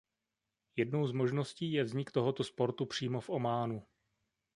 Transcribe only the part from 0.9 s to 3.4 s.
z možností je vznik tohoto sportu přímo v